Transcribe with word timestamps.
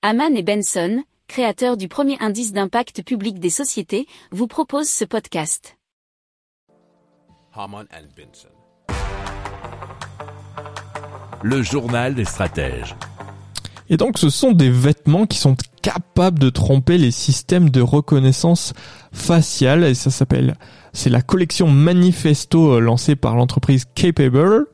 Haman 0.00 0.36
et 0.36 0.44
Benson, 0.44 1.02
créateurs 1.26 1.76
du 1.76 1.88
premier 1.88 2.16
indice 2.20 2.52
d'impact 2.52 3.02
public 3.02 3.40
des 3.40 3.50
sociétés, 3.50 4.06
vous 4.30 4.46
proposent 4.46 4.88
ce 4.88 5.04
podcast. 5.04 5.76
Haman 7.52 7.84
and 7.92 8.06
Benson. 8.16 8.48
Le 11.42 11.62
journal 11.62 12.14
des 12.14 12.24
stratèges. 12.24 12.94
Et 13.88 13.96
donc 13.96 14.18
ce 14.18 14.30
sont 14.30 14.52
des 14.52 14.70
vêtements 14.70 15.26
qui 15.26 15.38
sont 15.38 15.56
capables 15.82 16.38
de 16.38 16.50
tromper 16.50 16.96
les 16.96 17.10
systèmes 17.10 17.70
de 17.70 17.80
reconnaissance 17.80 18.74
faciale 19.10 19.82
et 19.82 19.94
ça 19.94 20.10
s'appelle 20.10 20.56
c'est 20.92 21.10
la 21.10 21.22
collection 21.22 21.68
Manifesto 21.68 22.74
euh, 22.74 22.80
lancée 22.80 23.16
par 23.16 23.34
l'entreprise 23.34 23.84
Capable. 23.96 24.66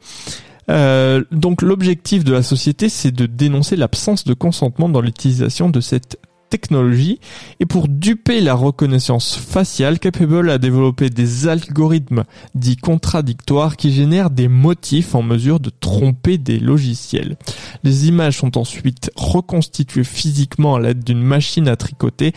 Euh, 0.71 1.25
donc 1.31 1.63
l'objectif 1.63 2.25
de 2.25 2.33
la 2.33 2.43
société 2.43 2.89
c'est 2.89 3.13
de 3.13 3.27
dénoncer 3.27 3.77
l'absence 3.77 4.25
de 4.25 4.33
consentement 4.33 4.89
dans 4.89 5.03
l'utilisation 5.03 5.69
de 5.69 5.81
cette 5.81 6.19
technologie 6.55 7.19
et 7.59 7.67
pour 7.67 7.89
duper 7.89 8.41
la 8.41 8.55
reconnaissance 8.55 9.37
faciale, 9.37 9.99
Capable 9.99 10.51
a 10.51 10.59
développé 10.59 11.11
des 11.11 11.49
algorithmes 11.49 12.23
dits 12.55 12.77
contradictoires 12.77 13.77
qui 13.77 13.91
génèrent 13.93 14.31
des 14.31 14.47
motifs 14.47 15.17
en 15.17 15.23
mesure 15.23 15.59
de 15.59 15.71
tromper 15.71 16.39
des 16.39 16.61
logiciels. 16.61 17.37
Les 17.83 18.07
images 18.07 18.39
sont 18.39 18.57
ensuite 18.57 19.11
reconstituées 19.17 20.05
physiquement 20.05 20.77
à 20.77 20.81
l'aide 20.81 21.03
d'une 21.03 21.23
machine 21.23 21.67
à 21.67 21.75
tricoter 21.75 22.33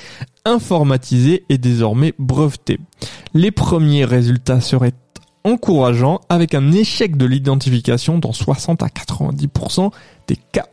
informatisée 0.46 1.44
et 1.50 1.60
désormais 1.60 2.16
brevetée. 2.18 2.80
Les 3.36 3.52
premiers 3.52 4.06
résultats 4.06 4.62
seraient 4.62 4.94
encourageants 5.48 6.22
avec 6.30 6.54
un 6.54 6.72
échec 6.72 7.18
de 7.18 7.26
l'identification 7.26 8.20
dans 8.20 8.34
60 8.34 8.84
à 8.84 8.88
90% 8.88 9.92
des 10.28 10.38
cas. 10.52 10.68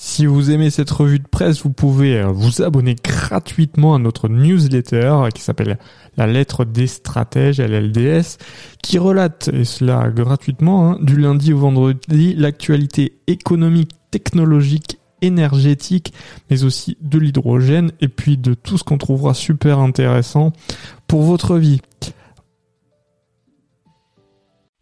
Si 0.00 0.26
vous 0.26 0.52
aimez 0.52 0.70
cette 0.70 0.90
revue 0.90 1.18
de 1.18 1.26
presse, 1.26 1.64
vous 1.64 1.72
pouvez 1.72 2.20
euh, 2.20 2.28
vous 2.28 2.62
abonner 2.62 2.94
gratuitement 2.94 3.96
à 3.96 3.98
notre 3.98 4.28
newsletter 4.28 5.24
qui 5.34 5.42
s'appelle 5.42 5.76
La 6.16 6.28
lettre 6.28 6.64
des 6.64 6.86
stratèges, 6.86 7.58
LLDS, 7.58 8.38
qui 8.80 8.98
relate, 8.98 9.50
et 9.52 9.64
cela 9.64 10.08
gratuitement, 10.10 10.92
hein, 10.92 10.98
du 11.02 11.16
lundi 11.16 11.52
au 11.52 11.58
vendredi, 11.58 12.34
l'actualité 12.36 13.18
économique, 13.26 13.90
technologique, 14.12 15.00
énergétique, 15.20 16.12
mais 16.48 16.62
aussi 16.62 16.96
de 17.00 17.18
l'hydrogène, 17.18 17.90
et 18.00 18.06
puis 18.06 18.36
de 18.36 18.54
tout 18.54 18.78
ce 18.78 18.84
qu'on 18.84 18.98
trouvera 18.98 19.34
super 19.34 19.80
intéressant 19.80 20.52
pour 21.08 21.22
votre 21.22 21.56
vie. 21.58 21.80